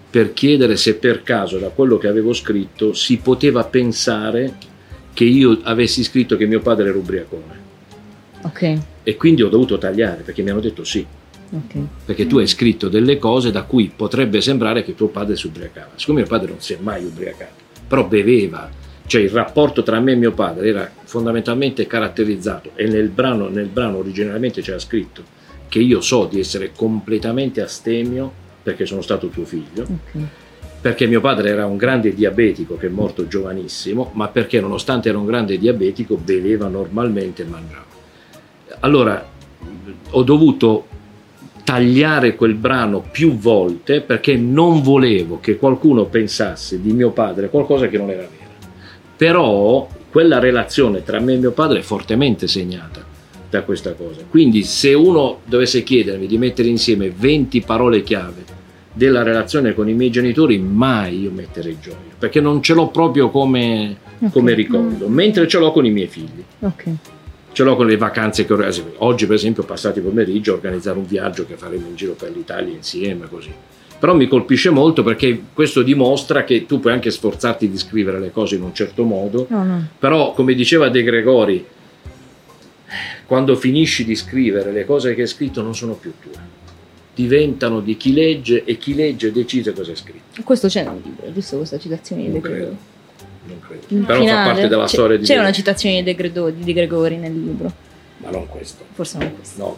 [0.09, 4.53] per chiedere se per caso da quello che avevo scritto si poteva pensare
[5.13, 7.61] che io avessi scritto che mio padre era ubriacone.
[8.41, 11.05] Ok, E quindi ho dovuto tagliare perché mi hanno detto sì,
[11.51, 11.75] ok.
[12.05, 15.91] perché tu hai scritto delle cose da cui potrebbe sembrare che tuo padre si ubriacava.
[15.95, 18.69] Siccome mio padre non si è mai ubriacato, però beveva,
[19.05, 23.67] cioè il rapporto tra me e mio padre era fondamentalmente caratterizzato e nel brano, nel
[23.67, 25.23] brano originariamente c'era scritto
[25.69, 30.21] che io so di essere completamente astemio perché sono stato tuo figlio, ok.
[30.83, 35.17] Perché mio padre era un grande diabetico che è morto giovanissimo, ma perché nonostante era
[35.17, 37.85] un grande diabetico beveva normalmente e mangiava.
[38.81, 39.25] Allora
[40.09, 40.87] ho dovuto
[41.63, 47.87] tagliare quel brano più volte perché non volevo che qualcuno pensasse di mio padre qualcosa
[47.87, 48.51] che non era vero.
[49.15, 53.01] Però quella relazione tra me e mio padre è fortemente segnata
[53.49, 54.19] da questa cosa.
[54.29, 58.62] Quindi se uno dovesse chiedermi di mettere insieme 20 parole chiave
[58.93, 63.29] della relazione con i miei genitori, mai io metterei gioia, perché non ce l'ho proprio
[63.29, 63.97] come,
[64.31, 64.57] come Ok.
[64.57, 66.43] ricordo, mentre ce l'ho con i miei figli.
[66.59, 66.83] Ok.
[67.51, 68.91] Ce l'ho con le vacanze che organizziamo.
[68.97, 72.73] Oggi, per esempio, passati pomeriggio a organizzare un viaggio che faremo in giro per l'Italia
[72.73, 73.51] insieme, così.
[73.99, 78.31] Però mi colpisce molto perché questo dimostra che tu puoi anche sforzarti di scrivere le
[78.31, 79.87] cose in un certo modo, No, no.
[79.99, 81.65] però, come diceva De Gregori,
[83.25, 86.31] quando finisci di scrivere le cose che hai scritto non sono più tue,
[87.13, 90.41] diventano di chi legge e chi legge decide cosa è scritto.
[90.43, 92.49] Questo c'è nel libro, giusto questa citazione di Non De.
[92.49, 92.77] Gregori.
[93.45, 93.85] Non credo.
[93.89, 96.15] Il Però fa finale, parte della c'è- storia di C'è De una citazione di De,
[96.15, 97.71] Gredo- di De Gregori nel libro,
[98.17, 98.83] Ma non questo.
[98.93, 99.59] forse non questo.
[99.61, 99.77] No,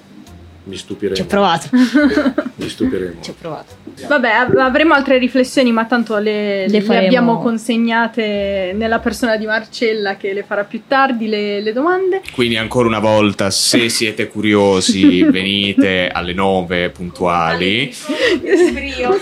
[0.66, 1.16] mi stupiremo.
[1.16, 1.68] Ci ho provato,
[2.55, 3.13] Mi stupiremo.
[3.22, 3.74] ci ho provato.
[4.07, 9.45] Vabbè, av- avremo altre riflessioni, ma tanto le, Le le abbiamo consegnate nella persona di
[9.45, 12.22] Marcella che le farà più tardi le, le domande.
[12.34, 17.93] Quindi ancora una volta, se siete curiosi, venite alle 9 puntuali.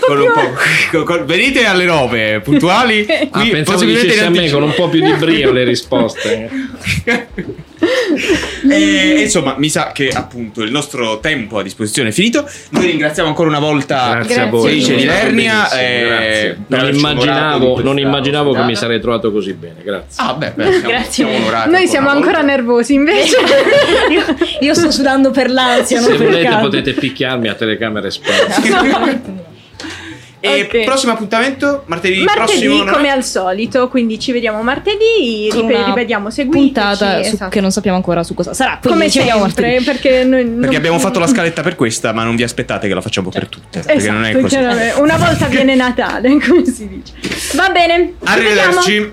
[0.06, 0.50] Con un po'-
[0.90, 3.06] con- con- venite alle 9 puntuali.
[3.08, 6.50] Ah, Qui pensavo possibilmente dicessi a me con un po' più di brio le risposte.
[8.70, 12.48] e, insomma, mi sa che appunto il nostro tempo a disposizione è finito.
[12.70, 14.68] Noi ringraziamo ancora una volta Grazie a voi.
[14.68, 15.70] Felice di Lernia.
[15.70, 19.82] eh, Non immaginavo, non immaginavo che mi sarei trovato così bene.
[19.82, 20.22] Grazie.
[20.22, 22.46] Ah, beh, beh, siamo, Grazie siamo Noi siamo ancora volta.
[22.46, 23.36] nervosi invece.
[24.10, 24.24] io,
[24.60, 29.52] io sto sudando per l'ansia, Se volete potete picchiarmi a telecamere spente.
[30.44, 30.84] E Ok.
[30.84, 32.82] prossimo appuntamento, martedì, martedì prossimo.
[32.84, 32.92] no?
[32.92, 36.64] come al solito, quindi ci vediamo martedì, Con rip- una ripetiamo, seguiteci.
[36.72, 37.50] puntata su- esatto.
[37.50, 38.78] che non sappiamo ancora su cosa sarà.
[38.82, 39.84] Come ci vediamo sempre, martedì.
[39.84, 42.94] perché noi Perché non- abbiamo fatto la scaletta per questa, ma non vi aspettate che
[42.94, 43.80] la facciamo per tutte.
[43.80, 44.56] Perché Esatto, non è così.
[45.00, 47.12] Una volta viene Natale, come si dice.
[47.56, 48.12] Va bene.
[48.24, 49.00] Arrivederci.